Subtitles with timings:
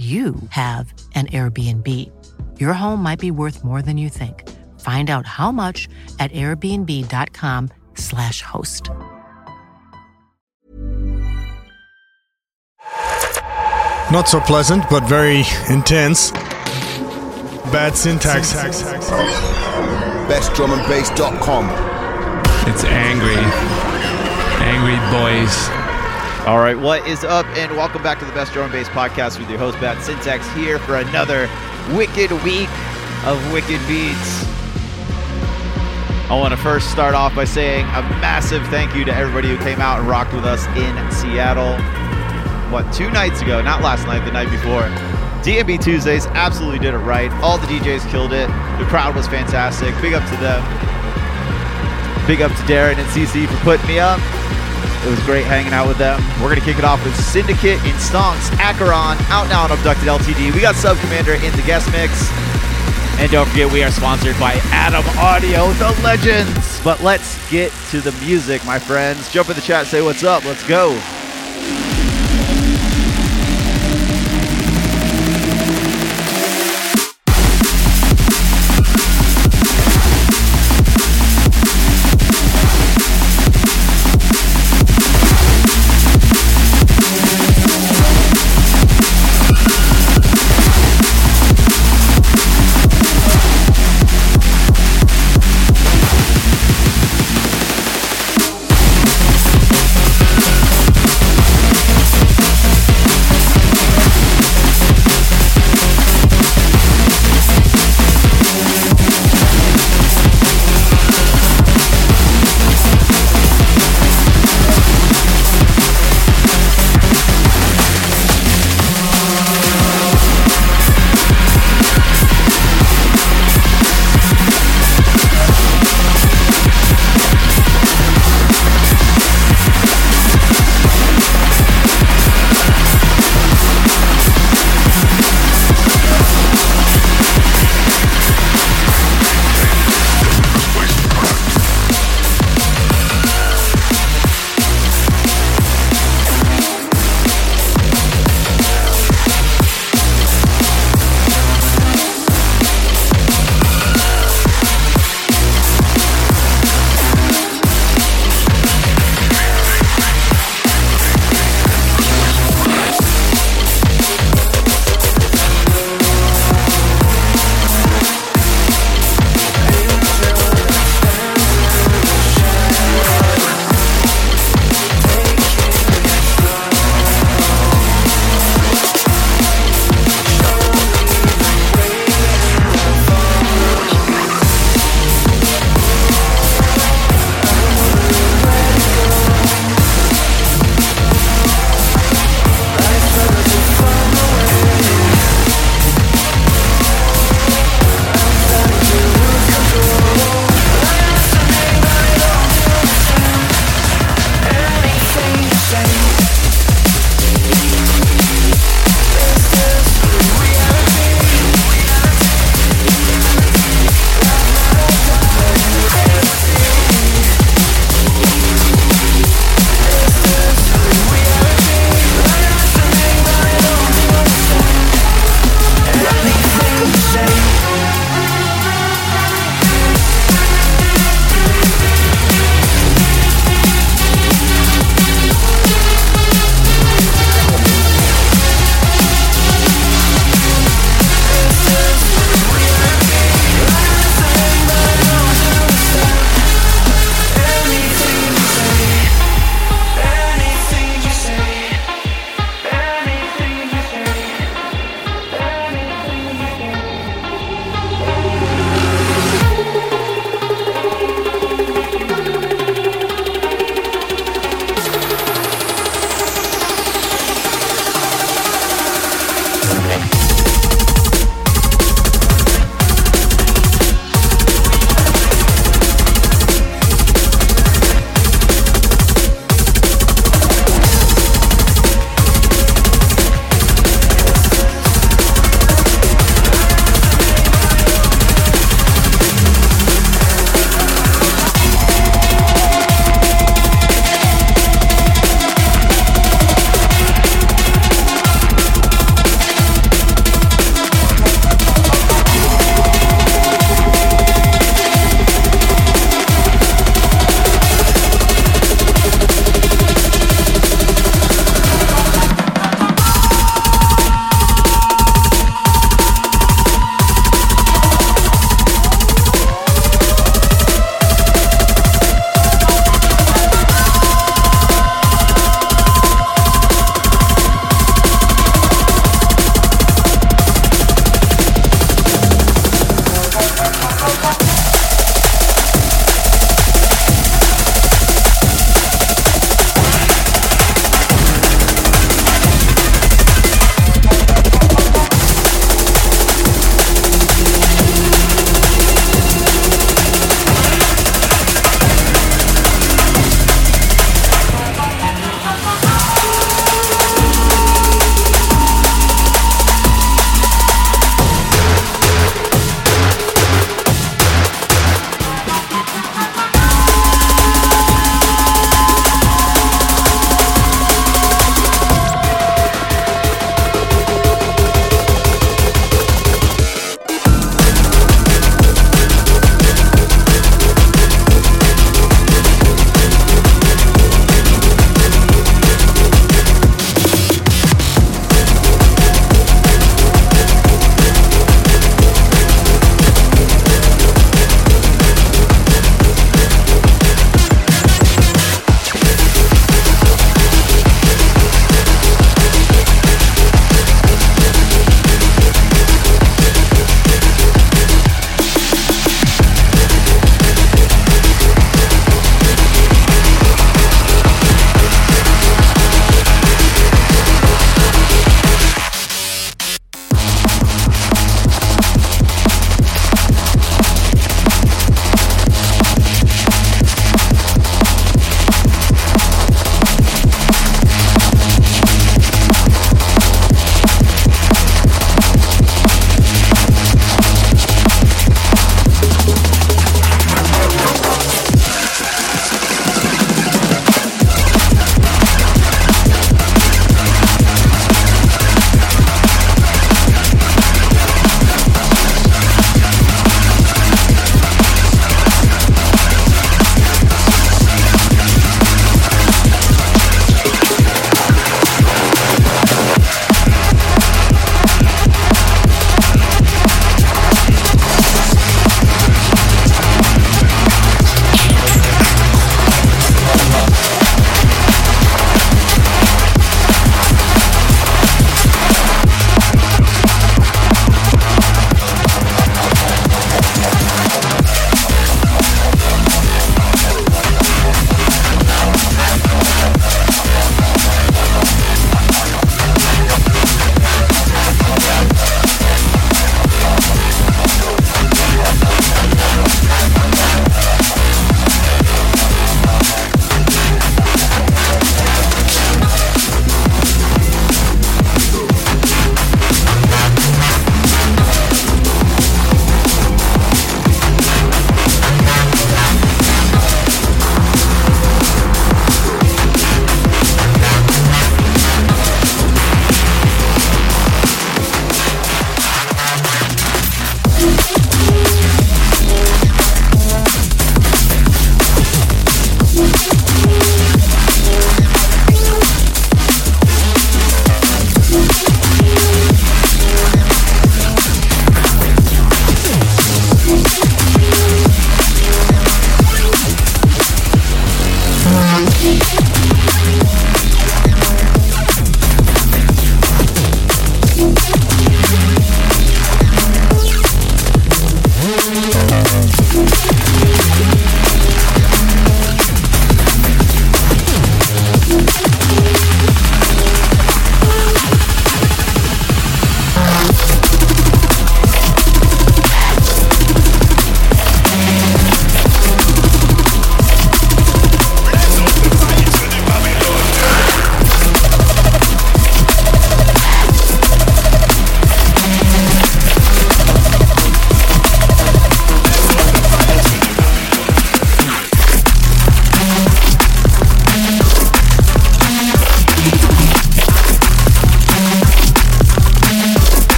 [0.00, 1.86] you have an Airbnb.
[2.58, 4.48] Your home might be worth more than you think.
[4.80, 8.88] Find out how much at airbnb.com/slash host.
[14.10, 16.30] Not so pleasant, but very intense.
[17.70, 18.54] Bad syntax.
[20.30, 21.68] BestDrumAndBass.com.
[22.72, 23.36] It's angry.
[24.64, 25.79] Angry boys.
[26.46, 29.50] All right, what is up, and welcome back to the Best Drum Bass Podcast with
[29.50, 31.50] your host, Bad Syntax, here for another
[31.92, 32.70] wicked week
[33.26, 34.42] of wicked beats.
[36.30, 39.58] I want to first start off by saying a massive thank you to everybody who
[39.58, 41.76] came out and rocked with us in Seattle.
[42.72, 44.88] What, two nights ago, not last night, the night before.
[45.44, 47.30] DNB Tuesdays absolutely did it right.
[47.42, 48.48] All the DJs killed it.
[48.78, 49.94] The crowd was fantastic.
[50.00, 50.64] Big up to them.
[52.26, 54.18] Big up to Darren and CC for putting me up.
[55.02, 56.20] It was great hanging out with them.
[56.36, 60.06] We're going to kick it off with Syndicate in Stonks, Acheron, Out Now and Abducted
[60.06, 60.54] LTD.
[60.54, 62.28] We got Sub Commander in the guest mix.
[63.18, 66.80] And don't forget, we are sponsored by Adam Audio, the legends.
[66.84, 69.30] But let's get to the music, my friends.
[69.32, 70.44] Jump in the chat, say what's up.
[70.44, 70.90] Let's go.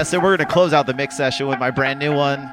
[0.00, 0.08] Yes.
[0.08, 2.50] So we're going to close out the mix session with my brand new one.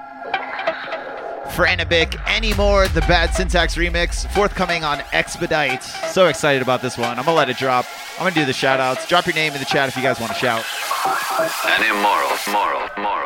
[1.56, 5.82] Franabic Anymore, the Bad Syntax remix, forthcoming on Expedite.
[5.82, 7.12] So excited about this one.
[7.12, 7.86] I'm going to let it drop.
[8.16, 9.08] I'm going to do the shout outs.
[9.08, 10.66] Drop your name in the chat if you guys want to shout.
[11.66, 13.17] An immoral, moral, moral, moral.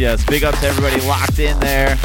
[0.00, 0.24] Yes.
[0.24, 1.98] Big up to everybody locked in there.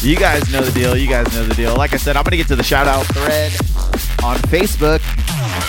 [0.00, 0.96] You guys know the deal.
[0.96, 1.76] You guys know the deal.
[1.76, 3.52] Like I said, I'm going to get to the shout out thread
[4.24, 5.04] on Facebook,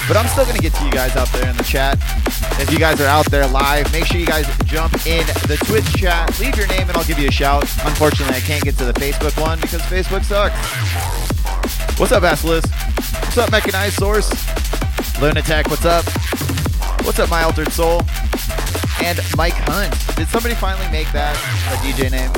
[0.07, 1.99] but I'm still going to get to you guys out there in the chat.
[2.61, 5.83] If you guys are out there live, make sure you guys jump in the Twitch
[5.95, 6.39] chat.
[6.39, 7.63] Leave your name and I'll give you a shout.
[7.83, 10.55] Unfortunately, I can't get to the Facebook one because Facebook sucks.
[11.99, 12.71] What's up, Basilisk?
[12.71, 14.29] What's up, Mechanized Source?
[15.19, 16.05] Lunatech, what's up?
[17.05, 18.01] What's up, My Altered Soul?
[19.03, 19.93] And Mike Hunt.
[20.15, 21.35] Did somebody finally make that
[21.71, 22.31] a DJ name?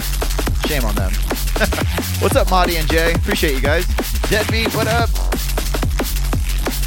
[0.68, 1.12] Shame on them.
[2.22, 3.14] what's up, Marty and Jay?
[3.14, 3.86] Appreciate you guys.
[4.30, 5.10] Deadbeat, what up?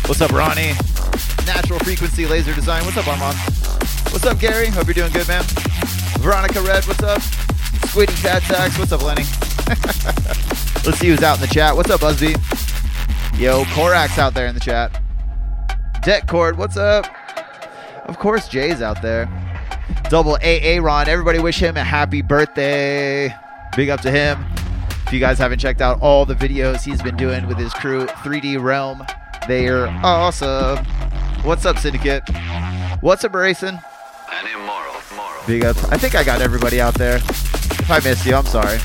[0.07, 0.73] What's up, Ronnie?
[1.47, 2.85] Natural Frequency Laser Design.
[2.85, 3.37] What's up, Armand?
[4.13, 4.69] What's up, Gary?
[4.69, 5.43] Hope you're doing good, man.
[6.21, 7.21] Veronica Red, what's up?
[7.91, 9.25] Squiddy Cat Tax, what's up, Lenny?
[10.85, 11.75] Let's see who's out in the chat.
[11.75, 12.35] What's up, Busby?
[13.37, 15.01] Yo, Korax out there in the chat.
[16.03, 17.07] Debt Cord, what's up?
[18.05, 19.29] Of course, Jay's out there.
[20.09, 23.35] Double AA Ron, everybody wish him a happy birthday.
[23.77, 24.45] Big up to him.
[25.07, 28.07] If you guys haven't checked out all the videos he's been doing with his crew,
[28.07, 29.05] 3D Realm,
[29.49, 30.85] they are awesome.
[31.45, 32.23] What's up, Syndicate?
[33.01, 33.69] What's up, Racing?
[33.69, 35.43] An immoral, moral.
[35.47, 35.77] Big up.
[35.93, 37.17] I think I got everybody out there.
[37.17, 38.79] If I missed you, I'm sorry.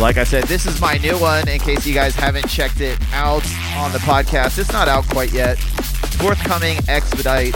[0.00, 2.98] Like I said, this is my new one in case you guys haven't checked it
[3.12, 3.44] out
[3.76, 4.58] on the podcast.
[4.58, 5.58] It's not out quite yet.
[6.16, 7.54] Forthcoming Expedite.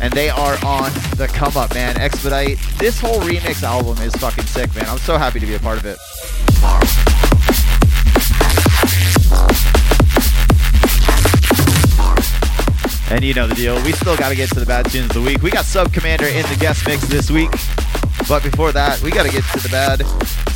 [0.00, 1.96] And they are on the come up, man.
[1.96, 2.58] Expedite.
[2.78, 4.86] This whole remix album is fucking sick, man.
[4.86, 5.98] I'm so happy to be a part of it.
[13.10, 13.74] And you know the deal.
[13.82, 15.42] We still got to get to the bad tunes of the week.
[15.42, 17.50] We got Sub Commander in the guest mix this week.
[18.28, 20.02] But before that, we got to get to the bad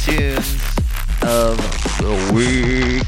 [0.04, 0.79] tunes
[1.22, 1.56] of
[1.98, 3.06] the week.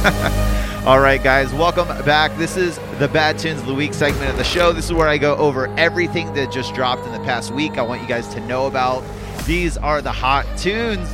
[0.86, 2.36] All right, guys, welcome back.
[2.38, 4.72] This is the Bad Tunes of the Week segment of the show.
[4.72, 7.78] This is where I go over everything that just dropped in the past week.
[7.78, 9.04] I want you guys to know about.
[9.44, 11.08] These are the hot tunes,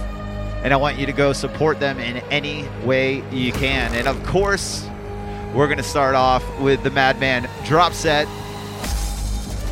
[0.62, 3.94] and I want you to go support them in any way you can.
[3.94, 4.88] And of course,
[5.52, 8.28] we're going to start off with the Madman drop set.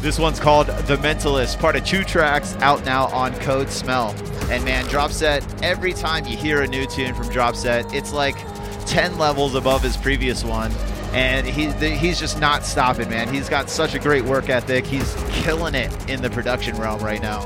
[0.04, 4.10] This one's called The Mentalist, part of two tracks out now on Code Smell.
[4.50, 8.36] And man, Dropset, every time you hear a new tune from Dropset, it's like
[8.84, 10.70] 10 levels above his previous one.
[11.14, 13.32] And he, he's just not stopping, man.
[13.32, 14.84] He's got such a great work ethic.
[14.84, 17.40] He's killing it in the production realm right now.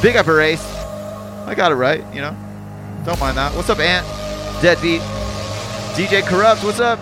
[0.00, 0.64] Big up a race.
[1.44, 2.36] I got it right, you know.
[3.04, 3.52] Don't mind that.
[3.56, 4.06] What's up, Ant?
[4.62, 5.00] Deadbeat.
[5.96, 7.00] DJ Corrupt, what's up?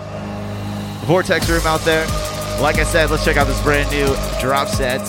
[1.07, 2.05] Vortex Room out there.
[2.61, 4.07] Like I said, let's check out this brand new
[4.41, 4.99] drop set.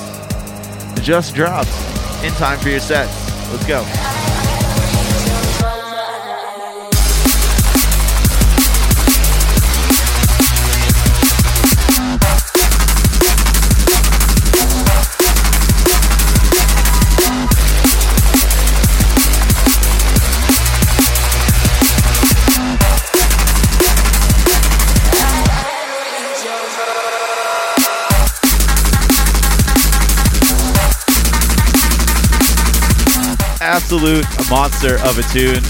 [1.03, 1.69] Just drops
[2.23, 3.13] in time for your sets.
[3.51, 4.38] Let's go.
[33.79, 35.63] Absolute monster of a tune.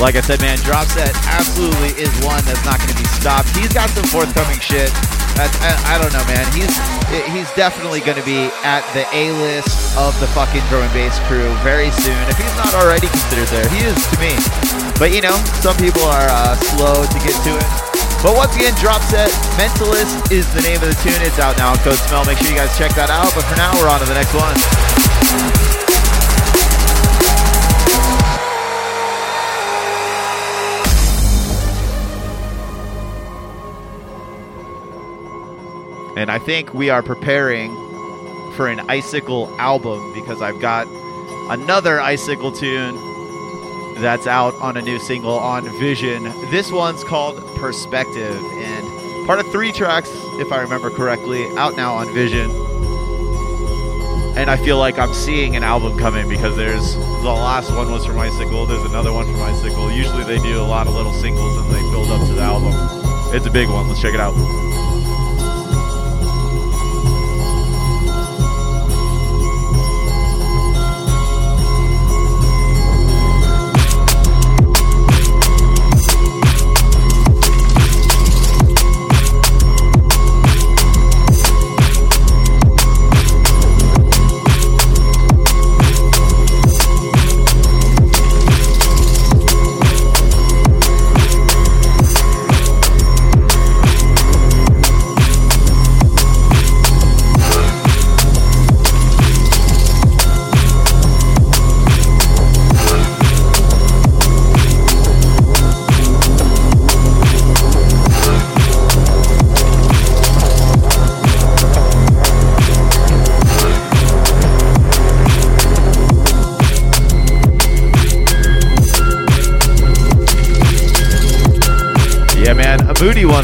[0.00, 3.52] Like I said, man, Drop Set absolutely is one that's not going to be stopped.
[3.54, 4.88] He's got some forthcoming shit.
[5.36, 6.48] That's, I, I don't know, man.
[6.56, 6.72] He's
[7.28, 11.20] he's definitely going to be at the A list of the fucking drum and bass
[11.28, 12.16] crew very soon.
[12.26, 14.32] If he's not already considered there, he is to me.
[14.98, 17.85] But you know, some people are uh, slow to get to it.
[18.26, 21.22] But once again, Drop Set Mentalist is the name of the tune.
[21.22, 22.24] It's out now on Code Smell.
[22.24, 23.32] Make sure you guys check that out.
[23.36, 24.56] But for now, we're on to the next one.
[36.18, 37.72] And I think we are preparing
[38.56, 40.88] for an Icicle album because I've got
[41.48, 42.96] another Icicle tune
[43.98, 46.24] that's out on a new single on Vision.
[46.50, 51.94] This one's called Perspective and part of three tracks, if I remember correctly, out now
[51.94, 52.50] on Vision.
[54.36, 58.04] and I feel like I'm seeing an album coming because there's the last one was
[58.04, 58.66] from Icicle.
[58.66, 59.90] There's another one from Icicle.
[59.90, 62.74] Usually they do a lot of little singles and they build up to the album.
[63.34, 63.88] It's a big one.
[63.88, 64.34] Let's check it out.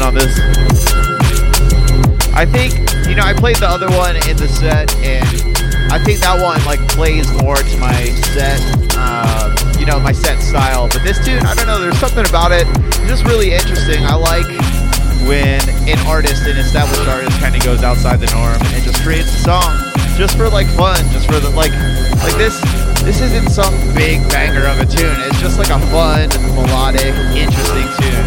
[0.01, 0.39] On this.
[2.33, 2.73] I think,
[3.07, 5.27] you know, I played the other one in the set, and
[5.93, 8.59] I think that one like plays more to my set,
[8.97, 10.89] uh, you know, my set style.
[10.89, 12.65] But this tune, I don't know, there's something about it
[13.07, 14.03] just really interesting.
[14.05, 14.47] I like
[15.29, 19.29] when an artist, an established artist, kind of goes outside the norm and just creates
[19.29, 21.71] a song just for like fun, just for the like,
[22.23, 22.59] like this.
[23.03, 25.19] This isn't some big banger of a tune.
[25.27, 28.22] It's just like a fun, melodic, interesting tune.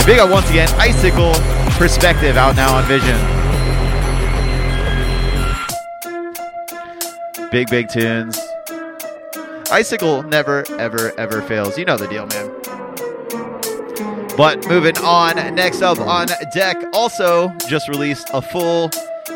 [0.00, 1.34] And big up once again, Icicle
[1.72, 3.18] Perspective out now on Vision.
[7.50, 8.38] Big, big tunes.
[9.70, 11.76] Icicle never, ever, ever fails.
[11.76, 12.50] You know the deal, man.
[14.38, 18.86] But moving on, next up on deck, also just released a full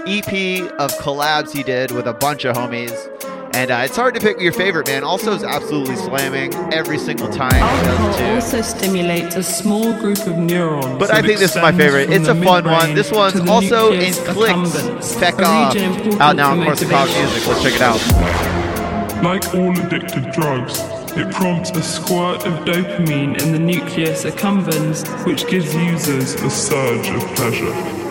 [0.07, 3.11] EP of collabs he did with a bunch of homies.
[3.55, 5.05] And uh, it's hard to pick your favorite, man.
[5.05, 10.37] Also, is absolutely slamming every single time Alcohol a also stimulates a small group of
[10.37, 10.99] neurons.
[10.99, 12.11] But I think this is my favorite.
[12.11, 12.95] It's a fun one.
[12.95, 15.77] This to one's also in nucleus Clicks accumbens, Feck Off
[16.21, 17.23] out now on Course Corsica motivation.
[17.23, 17.47] Music.
[17.47, 19.23] Let's check it out.
[19.23, 20.81] Like all addictive drugs,
[21.17, 27.09] it prompts a squirt of dopamine in the nucleus accumbens, which gives users a surge
[27.09, 28.04] of pleasure.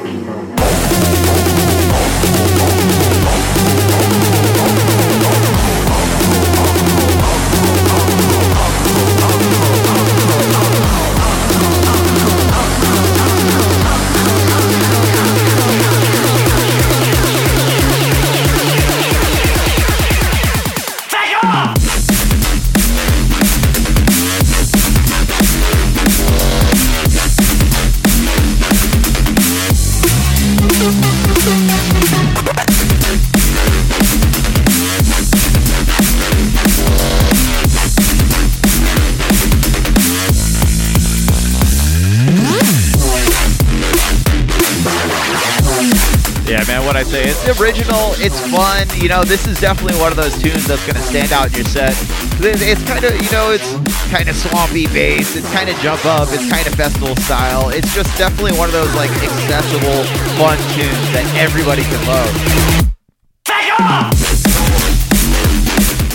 [47.45, 48.87] It's original, it's fun.
[48.95, 51.55] You know, this is definitely one of those tunes that's going to stand out in
[51.59, 51.91] your set.
[52.39, 53.67] It's kind of, you know, it's
[54.07, 57.67] kind of swampy bass, it's kind of jump up, it's kind of festival style.
[57.67, 60.07] It's just definitely one of those like accessible,
[60.39, 62.31] fun tunes that everybody can love.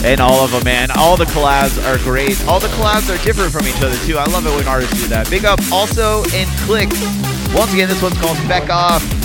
[0.00, 0.90] And all of them, man.
[0.96, 2.40] All the collabs are great.
[2.48, 4.16] All the collabs are different from each other, too.
[4.16, 5.28] I love it when artists do that.
[5.28, 6.96] Big up also in Clicks.
[7.52, 9.17] Once again, this one's called Feck Off.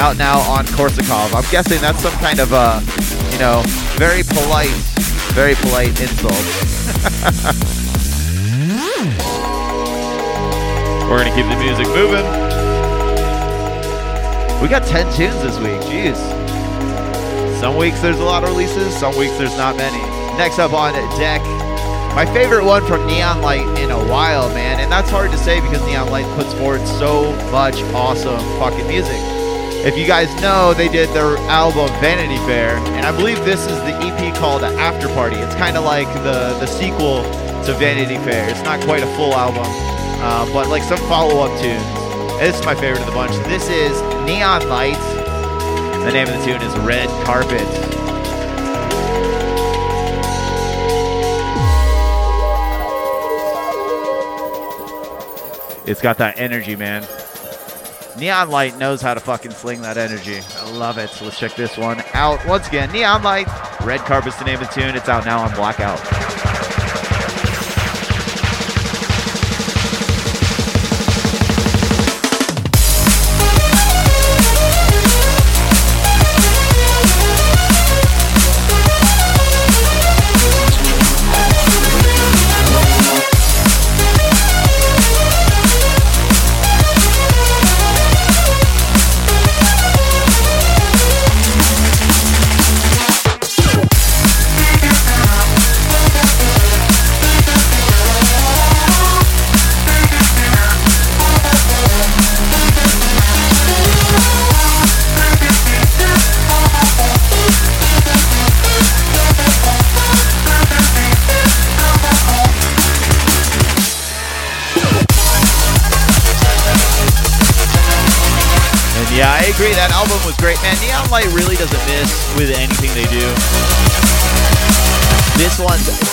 [0.00, 1.34] Out now on Korsakov.
[1.34, 2.80] I'm guessing that's some kind of, a,
[3.32, 3.60] you know,
[4.00, 4.72] very polite,
[5.36, 6.32] very polite insult.
[11.04, 12.24] We're going to keep the music moving.
[14.62, 15.82] We got 10 tunes this week.
[15.82, 16.16] Jeez.
[17.60, 20.00] Some weeks there's a lot of releases, some weeks there's not many.
[20.38, 21.42] Next up on deck,
[22.14, 24.80] my favorite one from Neon Light in a while, man.
[24.80, 29.39] And that's hard to say because Neon Light puts forward so much awesome fucking music.
[29.82, 33.78] If you guys know, they did their album Vanity Fair, and I believe this is
[33.78, 35.36] the EP called After Party.
[35.36, 37.22] It's kind of like the, the sequel
[37.64, 38.46] to Vanity Fair.
[38.50, 41.82] It's not quite a full album, uh, but like some follow up tunes.
[42.38, 43.32] This is my favorite of the bunch.
[43.48, 45.00] This is Neon Light.
[46.04, 47.60] The name of the tune is Red Carpet.
[55.88, 57.02] It's got that energy, man.
[58.18, 60.40] Neon Light knows how to fucking sling that energy.
[60.56, 61.10] I love it.
[61.10, 62.44] So let's check this one out.
[62.46, 63.46] Once again, Neon Light,
[63.82, 64.96] Red Carpet's the name of the tune.
[64.96, 65.98] It's out now on Blackout.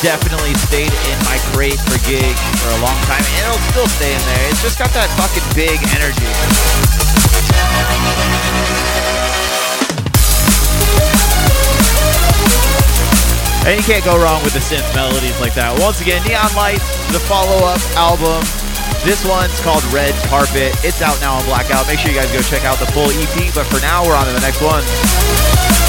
[0.01, 4.13] Definitely stayed in my crate for gig for a long time, and it'll still stay
[4.13, 4.43] in there.
[4.49, 6.27] It's just got that fucking big energy.
[13.65, 15.75] And you can't go wrong with the synth melodies like that.
[15.81, 18.39] Once again, Neon Lights, the follow-up album.
[19.03, 20.71] This one's called Red Carpet.
[20.85, 21.87] It's out now on Blackout.
[21.87, 23.51] Make sure you guys go check out the full EP.
[23.53, 25.86] But for now, we're on to the next one.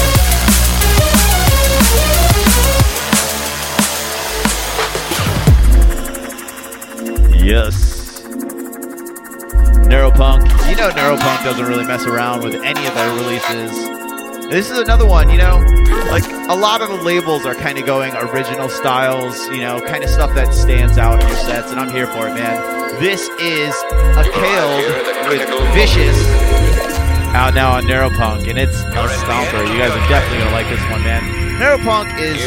[10.79, 13.71] Know Neuropunk doesn't really mess around with any of their releases.
[14.49, 15.57] This is another one, you know,
[16.09, 20.05] like a lot of the labels are kind of going original styles, you know, kind
[20.05, 22.55] of stuff that stands out in your sets, and I'm here for it, man.
[22.99, 24.77] This is a Kale
[25.27, 25.43] with
[25.75, 26.17] Vicious
[27.35, 29.61] out now on Neuropunk, and it's a stomper.
[29.67, 31.21] You guys are definitely gonna like this one, man.
[31.59, 32.41] Neuropunk is,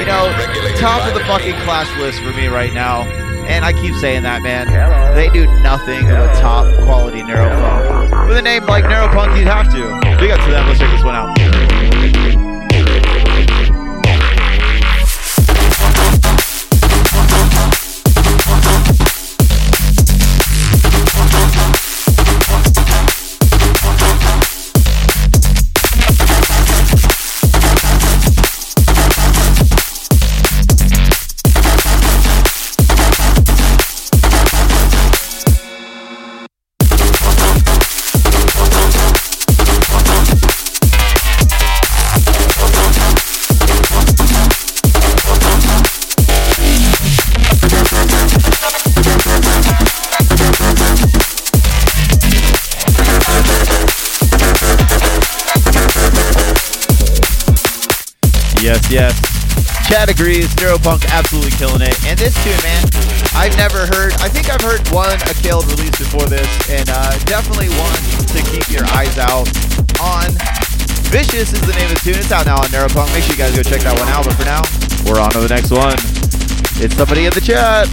[0.00, 0.32] you know,
[0.80, 3.23] top of the fucking clash list for me right now.
[3.46, 4.66] And I keep saying that, man.
[5.14, 8.28] They do nothing but top quality Neuropunk.
[8.28, 10.00] With a name like Neuropunk, you'd have to.
[10.18, 10.66] Big up to them.
[10.66, 11.33] Let's check this one out.
[60.24, 60.48] Agrees.
[60.56, 61.92] Neuropunk absolutely killing it.
[62.08, 62.80] And this tune, man,
[63.36, 64.16] I've never heard.
[64.24, 67.92] I think I've heard one Akiled release before this, and uh, definitely one
[68.32, 69.44] to keep your eyes out
[70.00, 70.32] on.
[71.12, 72.16] Vicious is the name of the tune.
[72.16, 73.12] It's out now on Neuropunk.
[73.12, 74.24] Make sure you guys go check that one out.
[74.24, 74.64] But for now,
[75.04, 75.92] we're on to the next one.
[76.80, 77.84] It's somebody in the chat.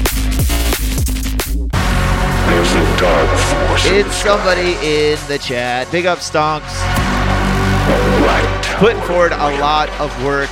[3.84, 4.00] A.
[4.00, 5.92] It's somebody in the chat.
[5.92, 6.80] Big up Stonks.
[8.80, 10.50] Putting forward a lot of work.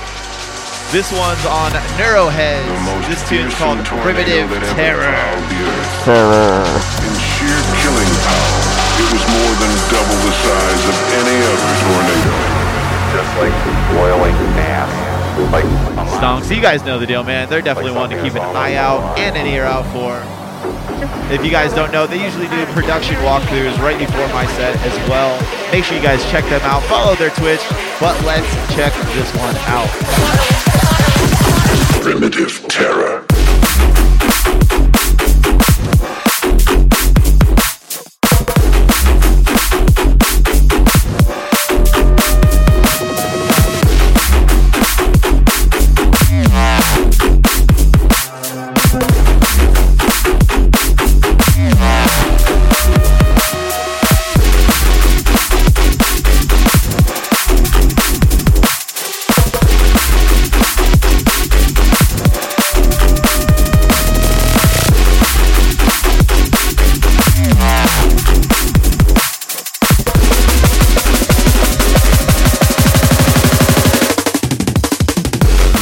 [0.90, 1.70] This one's on
[2.02, 2.66] Neuroheads.
[3.06, 5.06] This tune's called Primitive Terror.
[6.02, 6.66] Terror.
[7.06, 8.58] In sheer killing power,
[8.98, 12.34] it was more than double the size of any other tornado.
[13.14, 13.54] Just like
[13.94, 14.90] boiling mass.
[15.54, 15.66] Like
[16.18, 17.48] Stonks, you guys know the deal, man.
[17.48, 20.26] They're definitely one to keep an eye out and an ear out for.
[21.32, 24.98] If you guys don't know, they usually do production walkthroughs right before my set as
[25.08, 25.38] well.
[25.72, 26.82] Make sure you guys check them out.
[26.90, 27.62] Follow their Twitch.
[28.00, 30.59] But let's check this one out.
[32.10, 33.29] Primitive terror.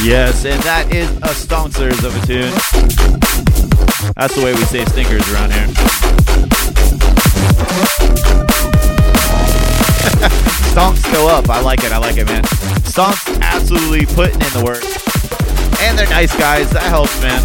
[0.08, 2.48] Yes, and that is a Stonksters of a tune.
[4.16, 5.66] That's the way we say stinkers around here.
[10.72, 11.50] Stonks go up.
[11.50, 11.92] I like it.
[11.92, 12.42] I like it, man.
[12.88, 14.82] Stonks absolutely putting in the work.
[15.82, 16.70] And they're nice guys.
[16.70, 17.44] That helps, man.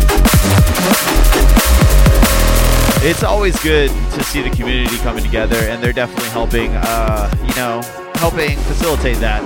[3.06, 7.56] It's always good to see the community coming together, and they're definitely helping, uh, you
[7.56, 7.82] know,
[8.16, 9.44] helping facilitate that.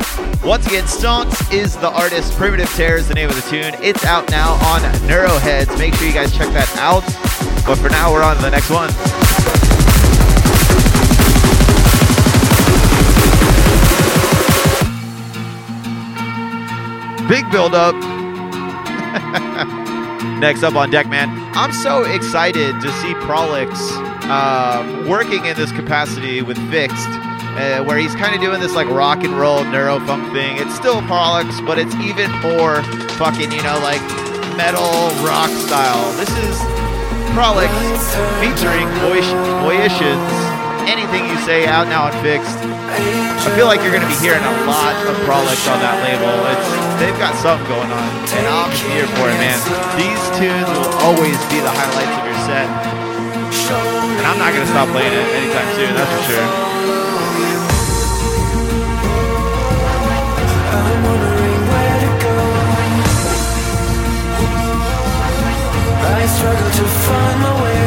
[0.48, 2.32] Once again, Stonks is the artist.
[2.38, 3.74] Primitive Terror is the name of the tune.
[3.84, 5.78] It's out now on Neuroheads.
[5.78, 7.04] Make sure you guys check that out.
[7.66, 8.88] But for now, we're on to the next one.
[17.28, 17.94] Big build up.
[20.40, 21.28] Next up on deck, man.
[21.56, 23.78] I'm so excited to see Prolix
[24.30, 27.10] uh, working in this capacity with Fixed,
[27.58, 30.58] uh, where he's kind of doing this like rock and roll neurofunk thing.
[30.58, 32.84] It's still Prolix, but it's even more
[33.18, 34.02] fucking, you know, like
[34.56, 36.06] metal rock style.
[36.18, 36.56] This is
[37.34, 37.70] Prolix
[38.42, 39.26] featuring Boy-
[39.66, 42.58] Boyicians Anything You Say out now on Fixed.
[42.64, 46.32] I feel like you're going to be hearing a lot of Prolix on that label.
[46.48, 49.60] It's They've got something going on, and I'm here for it, man.
[50.00, 52.66] These tunes will always be the highlights of your set.
[54.18, 56.97] And I'm not going to stop playing it anytime soon, that's for sure.
[66.20, 67.87] I struggle to find my way.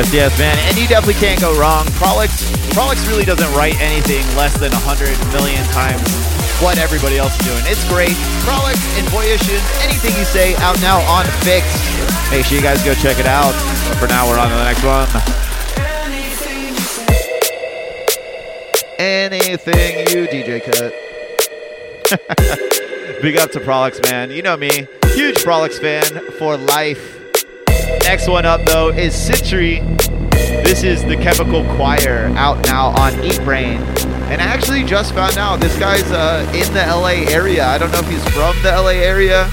[0.00, 0.56] Yes, yes, man.
[0.64, 1.84] And you definitely can't go wrong.
[2.00, 6.00] Prolix, Prolix really doesn't write anything less than 100 million times
[6.64, 7.60] what everybody else is doing.
[7.68, 8.16] It's great.
[8.40, 11.76] Prolix and Boyishin, anything you say, out now on Fixed.
[12.32, 13.52] Make sure you guys go check it out.
[14.00, 15.04] For now, we're on to the next one.
[18.98, 20.96] Anything you DJ cut.
[23.20, 24.30] Big up to Prolix, man.
[24.30, 24.88] You know me.
[25.12, 26.04] Huge Prolix fan
[26.38, 27.19] for life.
[28.10, 29.78] Next one up, though, is Citry.
[30.64, 33.80] This is the Chemical Choir out now on Eat Brain.
[34.26, 37.64] And I actually just found out this guy's uh, in the LA area.
[37.64, 39.48] I don't know if he's from the LA area,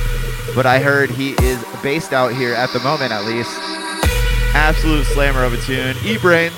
[0.55, 3.55] but I heard he is based out here at the moment, at least.
[4.55, 5.95] Absolute slammer of a tune.
[6.03, 6.51] Eat Brain,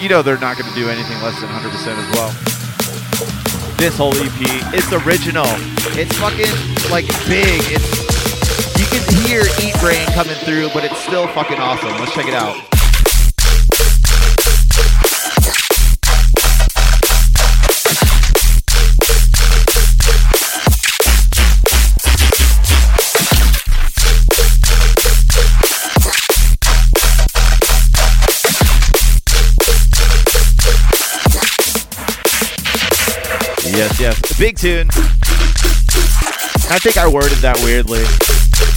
[0.00, 3.76] you know they're not going to do anything less than 100% as well.
[3.76, 5.46] This whole EP, it's original.
[5.94, 7.62] It's fucking like big.
[7.70, 8.07] It's
[8.90, 11.90] can hear Eat Brain coming through, but it's still fucking awesome.
[11.98, 12.56] Let's check it out.
[33.70, 34.38] Yes, yes.
[34.38, 34.88] Big tune.
[36.70, 38.04] I think I worded that weirdly.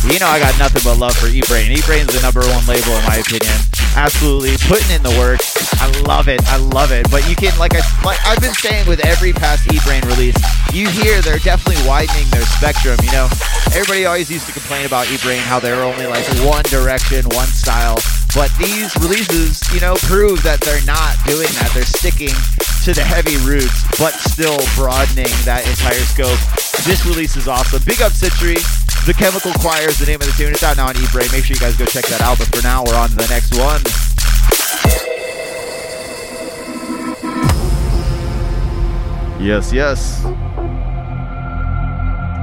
[0.07, 1.71] You know I got nothing but love for Eat Brain.
[1.71, 3.70] Eat Brain's the number one label in my opinion.
[3.95, 5.41] Absolutely putting in the work.
[5.81, 6.41] I love it.
[6.47, 7.09] I love it.
[7.11, 10.37] But you can like I like I've been saying with every past Eat Brain release,
[10.73, 13.27] you hear they're definitely widening their spectrum, you know.
[13.75, 17.47] Everybody always used to complain about Eat Brain how they're only like one direction, one
[17.47, 17.97] style.
[18.33, 21.71] But these releases, you know, prove that they're not doing that.
[21.75, 22.35] They're sticking
[22.87, 26.39] to the heavy roots, but still broadening that entire scope.
[26.87, 27.83] This release is awesome.
[27.85, 28.57] Big up Citry.
[29.03, 30.51] The Chemical Choir is the name of the tune.
[30.51, 31.31] It's out now on eBay.
[31.31, 32.37] Make sure you guys go check that out.
[32.37, 33.81] But for now, we're on to the next one.
[39.41, 40.23] Yes, yes.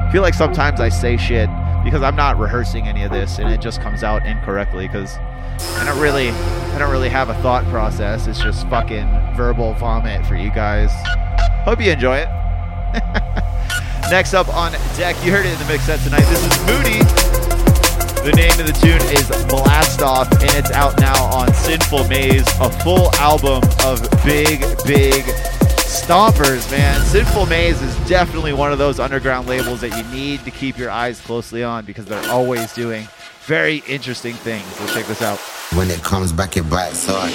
[0.08, 1.48] I feel like sometimes I say shit
[1.84, 5.84] because I'm not rehearsing any of this and it just comes out incorrectly because I
[5.86, 8.26] don't really I don't really have a thought process.
[8.26, 9.06] It's just fucking
[9.36, 10.90] verbal vomit for you guys.
[11.64, 12.28] Hope you enjoy it.
[14.10, 16.22] Next up on deck, you heard it in the mix set tonight.
[16.22, 16.98] This is Moody.
[18.24, 22.46] The name of the tune is Blast Off, and it's out now on Sinful Maze,
[22.58, 25.24] a full album of big, big
[25.84, 26.98] stompers, man.
[27.04, 30.90] Sinful Maze is definitely one of those underground labels that you need to keep your
[30.90, 33.06] eyes closely on because they're always doing
[33.42, 34.64] very interesting things.
[34.80, 35.38] Let's check this out.
[35.76, 37.34] When it comes back, it bites hard.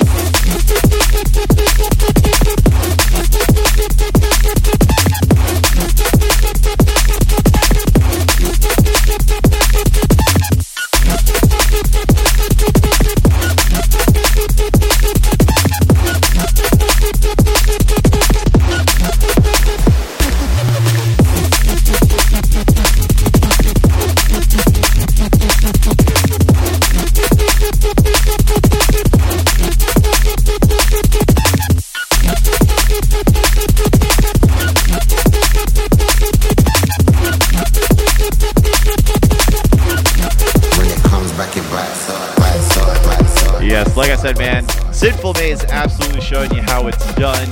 [44.24, 47.46] Said, man, Sinful Maze absolutely showing you how it's done.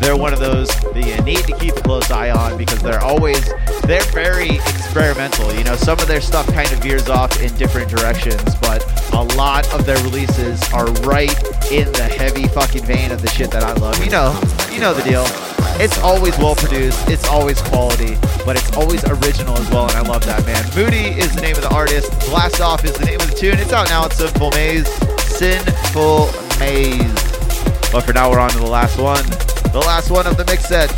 [0.00, 3.00] They're one of those that you need to keep a close eye on because they're
[3.00, 3.48] always
[3.84, 5.54] they're very experimental.
[5.54, 9.22] You know, some of their stuff kind of veers off in different directions, but a
[9.36, 11.30] lot of their releases are right
[11.70, 14.04] in the heavy fucking vein of the shit that I love.
[14.04, 14.34] You know,
[14.72, 15.22] you know the deal.
[15.78, 20.00] It's always well produced, it's always quality, but it's always original as well, and I
[20.00, 20.64] love that, man.
[20.74, 23.60] Moody is the name of the artist, Blast Off is the name of the tune.
[23.60, 25.15] It's out now at Sinful Maze.
[25.36, 27.12] Sinful Maze.
[27.92, 29.22] But for now, we're on to the last one.
[29.70, 30.88] The last one of the mix set.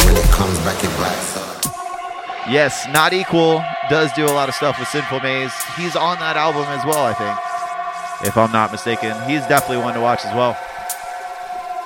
[0.00, 4.78] When it comes back in black Yes, Not Equal does do a lot of stuff
[4.78, 5.52] with Sinful Maze.
[5.76, 8.26] He's on that album as well, I think.
[8.26, 9.12] If I'm not mistaken.
[9.28, 10.56] He's definitely one to watch as well.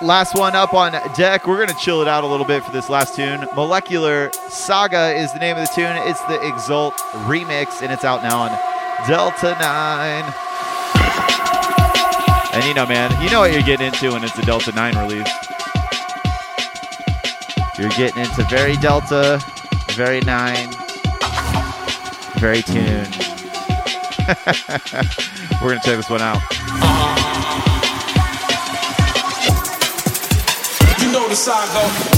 [0.01, 1.49] Last one up on deck.
[1.49, 3.45] We're going to chill it out a little bit for this last tune.
[3.57, 5.97] Molecular Saga is the name of the tune.
[6.09, 6.95] It's the Exalt
[7.27, 8.51] remix, and it's out now on
[9.09, 10.35] Delta 9.
[12.55, 14.99] And you know, man, you know what you're getting into when it's a Delta 9
[14.99, 15.29] release.
[17.77, 19.43] You're getting into very Delta,
[19.91, 20.69] very 9,
[22.39, 23.17] very tuned.
[25.61, 26.88] We're going to check this one out.
[31.29, 32.18] The saga.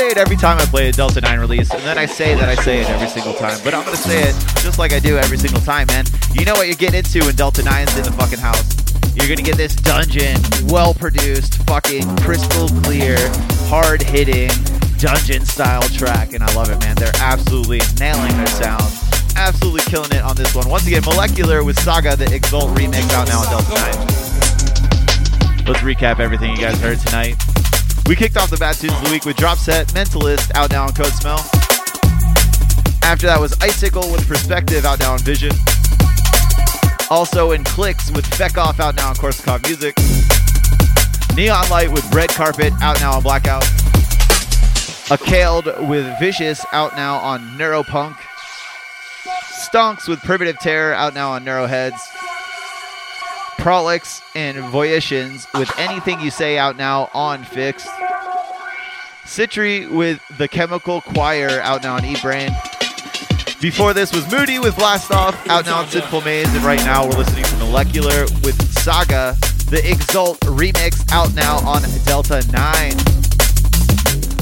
[0.00, 2.48] say it every time I play a Delta 9 release, and then I say that
[2.48, 3.60] I say it every single time.
[3.62, 4.34] But I'm to say it
[4.64, 6.06] just like I do every single time, man.
[6.32, 8.64] You know what you're getting into when Delta 9's in the fucking house.
[9.14, 13.16] You're to get this dungeon, well produced, fucking crystal clear,
[13.68, 14.48] hard hitting,
[14.96, 16.32] dungeon style track.
[16.32, 16.96] And I love it, man.
[16.96, 18.88] They're absolutely nailing their sound.
[19.36, 20.66] Absolutely killing it on this one.
[20.70, 25.66] Once again, Molecular with Saga, the Exalt remix out now on Delta 9.
[25.68, 27.36] Let's recap everything you guys heard tonight.
[28.06, 30.84] We kicked off the Bad Tunes of the Week with Drop Set, Mentalist, out now
[30.86, 31.38] on Code Smell.
[33.02, 35.52] After that was Icicle with Perspective, out now on Vision.
[37.10, 39.96] Also in Clicks with Feck Off, out now on Korsakov Music.
[41.36, 43.62] Neon Light with Red Carpet, out now on Blackout.
[45.10, 48.16] Akaled with Vicious, out now on Neuropunk.
[49.50, 51.98] Stonks with Primitive Terror, out now on Neuroheads.
[53.60, 57.90] Prolix and Voyations with Anything You Say out now on Fixed.
[59.26, 62.50] Citri with The Chemical Choir out now on Eat Brain.
[63.60, 66.52] Before this was Moody with Blast Off out now on Sinful Maze.
[66.54, 69.36] And right now we're listening to Molecular with Saga,
[69.68, 72.56] the Exalt remix out now on Delta 9.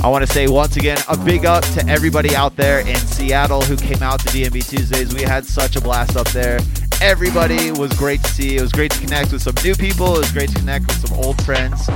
[0.04, 3.62] I want to say once again a big up to everybody out there in Seattle
[3.62, 5.12] who came out to DNB Tuesdays.
[5.12, 6.60] We had such a blast up there.
[7.01, 8.57] Everybody was great to see.
[8.57, 10.16] It was great to connect with some new people.
[10.16, 11.88] It was great to connect with some old friends.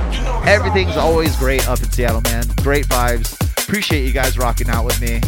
[0.45, 2.45] Everything's always great up in Seattle, man.
[2.61, 3.33] Great vibes.
[3.63, 5.19] Appreciate you guys rocking out with me.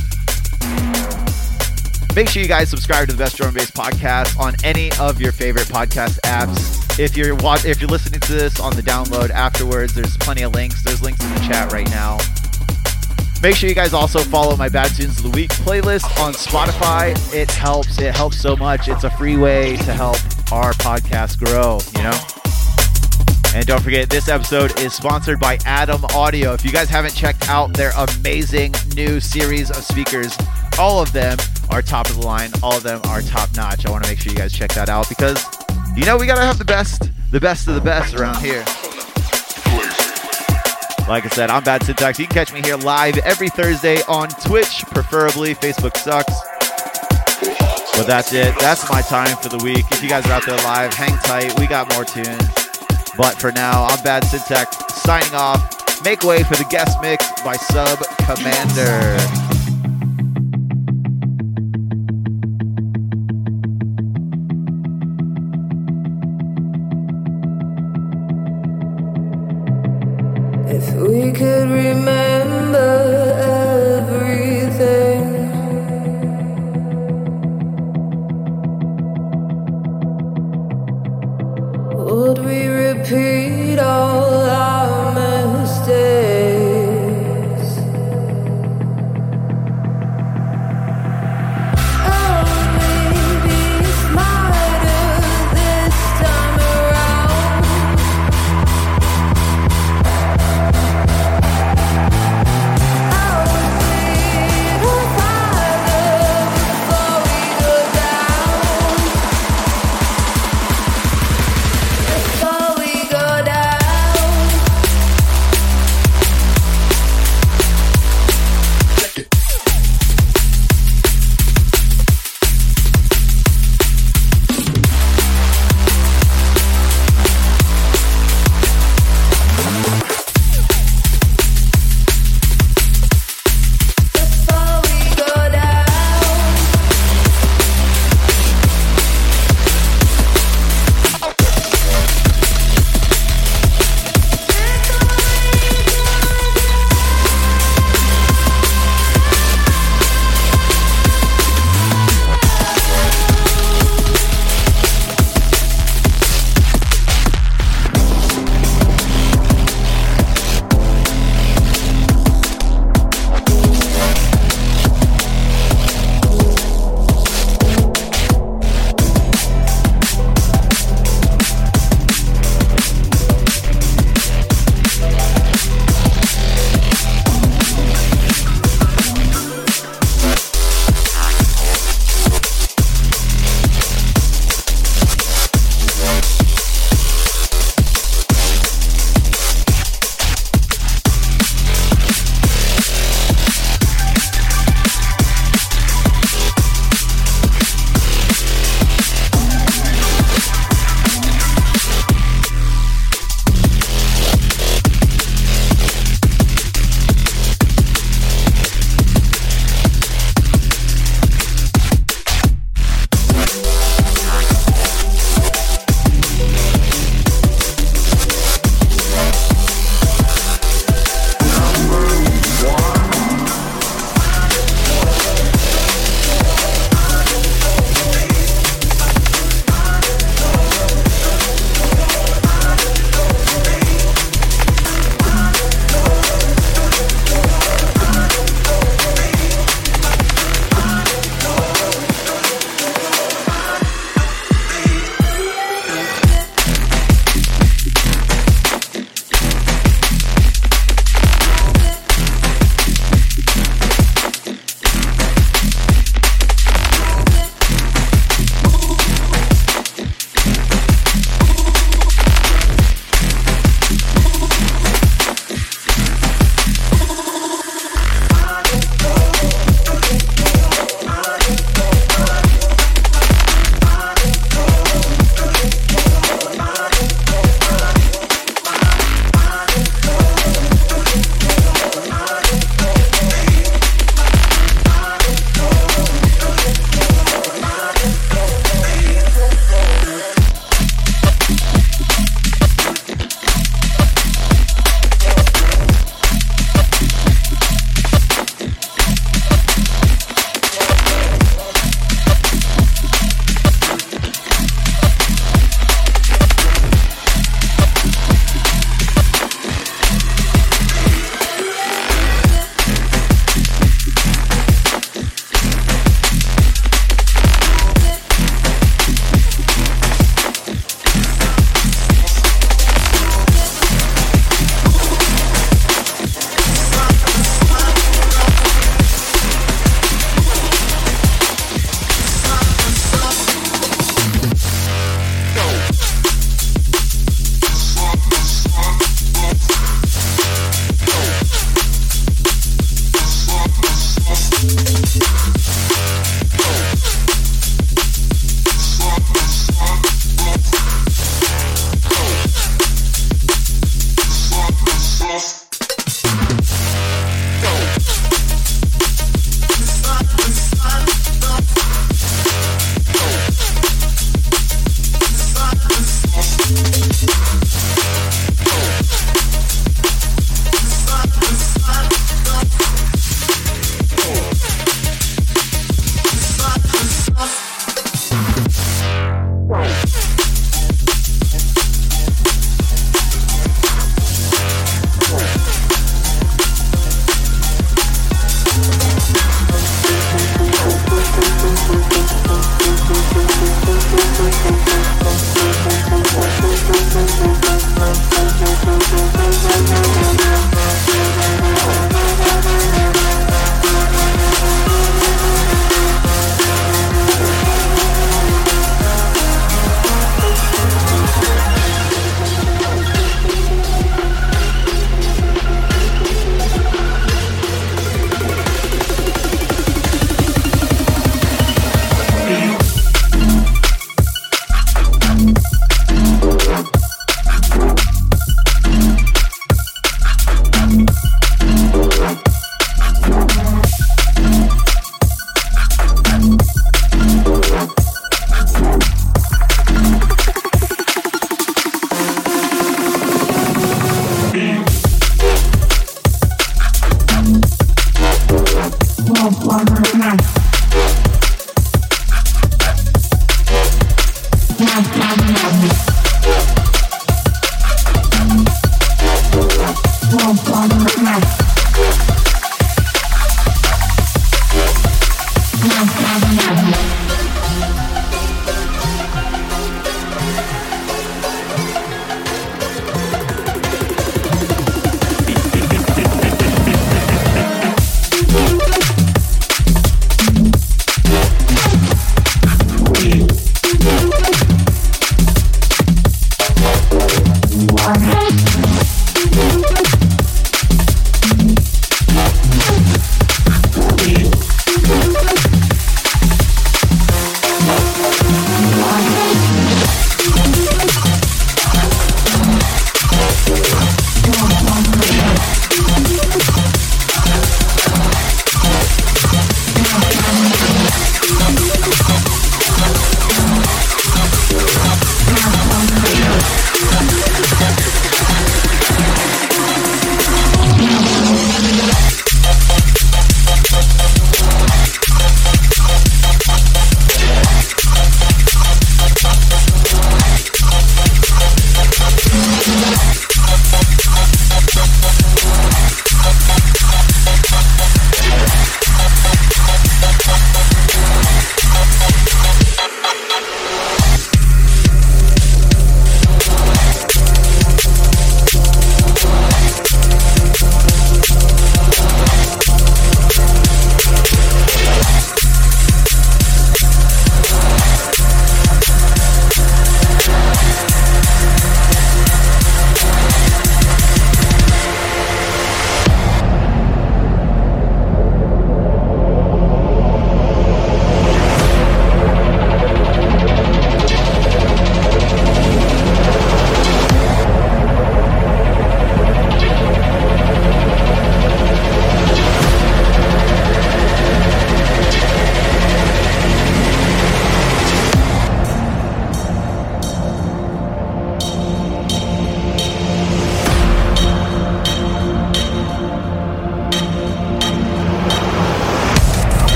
[2.15, 5.19] Make sure you guys subscribe to the Best Drum and Bass podcast on any of
[5.19, 6.97] your favorite podcast apps.
[6.97, 10.53] If you're wa- if you're listening to this on the download afterwards, there's plenty of
[10.53, 10.81] links.
[10.83, 12.17] There's links in the chat right now.
[13.45, 17.13] Make sure you guys also follow my Bad Tunes of the Week playlist on Spotify.
[17.31, 18.01] It helps.
[18.01, 18.87] It helps so much.
[18.87, 20.15] It's a free way to help
[20.51, 23.55] our podcast grow, you know?
[23.55, 26.53] And don't forget, this episode is sponsored by Adam Audio.
[26.53, 30.35] If you guys haven't checked out their amazing new series of speakers,
[30.79, 31.37] all of them
[31.69, 32.49] are top of the line.
[32.63, 33.85] All of them are top notch.
[33.85, 35.45] I want to make sure you guys check that out because,
[35.95, 38.65] you know, we got to have the best, the best of the best around here.
[41.07, 42.17] Like I said, I'm Bad Syntax.
[42.17, 45.53] You can catch me here live every Thursday on Twitch, preferably.
[45.53, 46.33] Facebook sucks.
[47.95, 48.57] But that's it.
[48.59, 49.85] That's my time for the week.
[49.91, 51.57] If you guys are out there live, hang tight.
[51.59, 52.49] We got more tunes.
[53.15, 56.03] But for now, I'm Bad Syntax signing off.
[56.03, 59.44] Make way for the guest mix by Sub Commander.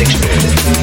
[0.00, 0.75] experience.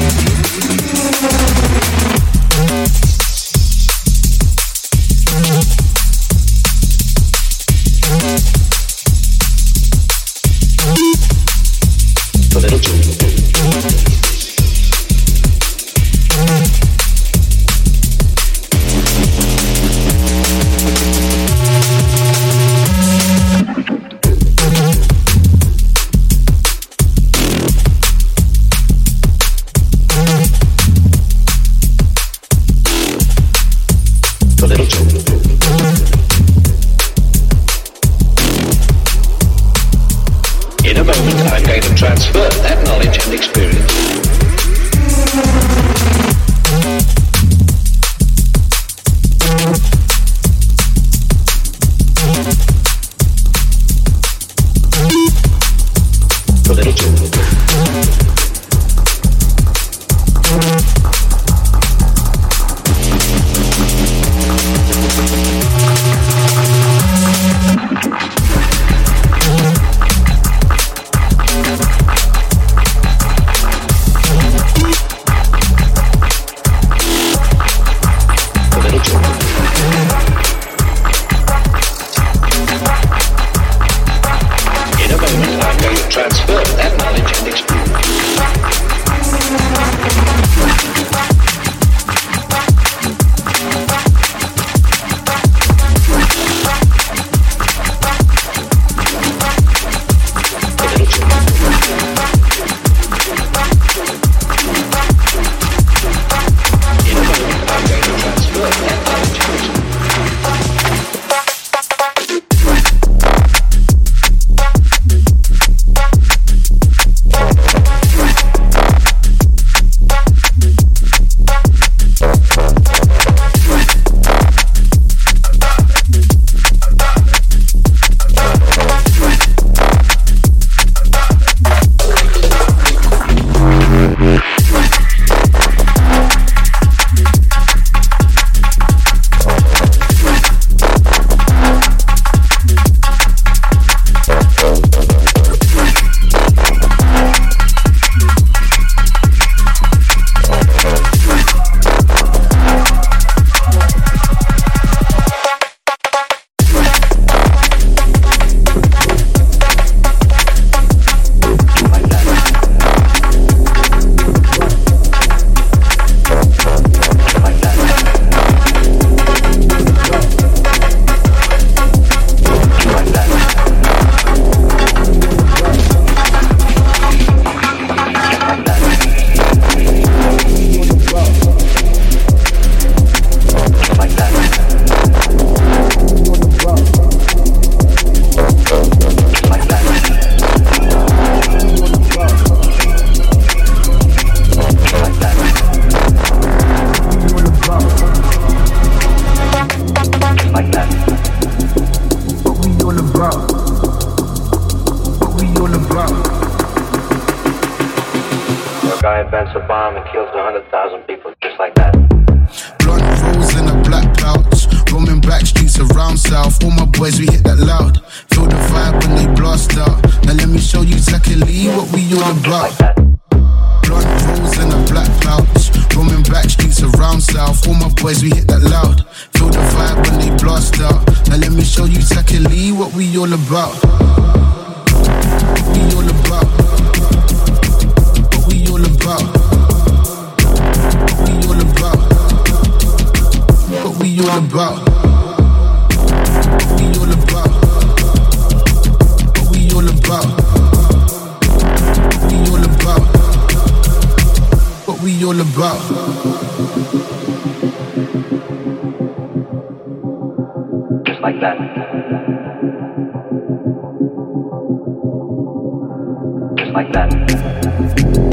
[267.76, 268.23] Bye.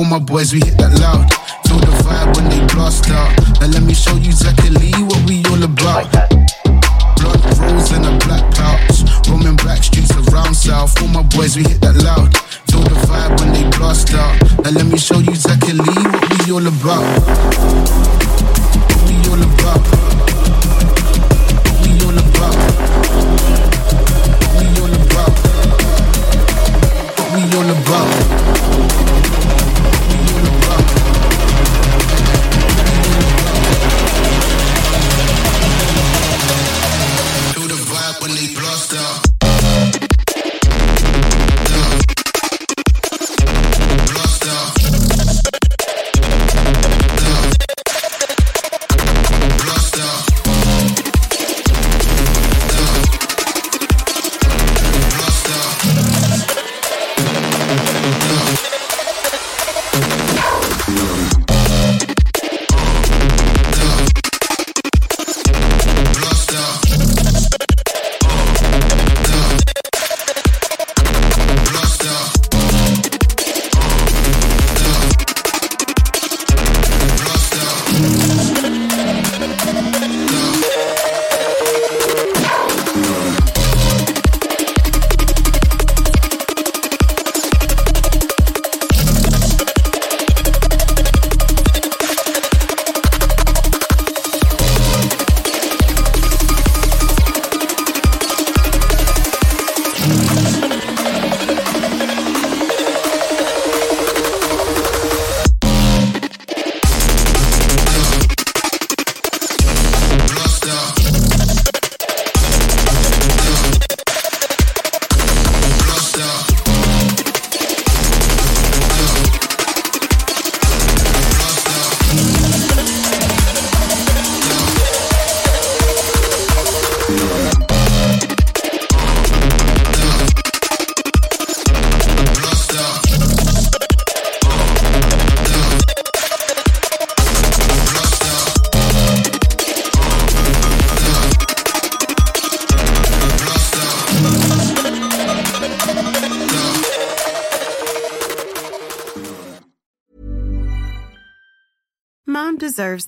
[0.00, 1.39] All my boys, we hit that loud.